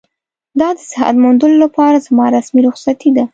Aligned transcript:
دا 0.59 0.69
د 0.77 0.79
صحت 0.91 1.15
موندلو 1.23 1.57
لپاره 1.65 2.03
زما 2.07 2.25
رسمي 2.35 2.61
رخصتي 2.69 3.09
ده. 3.17 3.25